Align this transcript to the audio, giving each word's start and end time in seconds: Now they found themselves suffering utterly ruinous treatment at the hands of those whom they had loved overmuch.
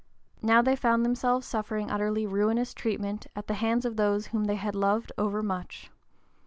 Now 0.41 0.63
they 0.63 0.75
found 0.75 1.05
themselves 1.05 1.45
suffering 1.45 1.91
utterly 1.91 2.25
ruinous 2.25 2.73
treatment 2.73 3.27
at 3.35 3.45
the 3.45 3.53
hands 3.53 3.85
of 3.85 3.97
those 3.97 4.25
whom 4.25 4.45
they 4.45 4.55
had 4.55 4.73
loved 4.73 5.11
overmuch. 5.15 5.91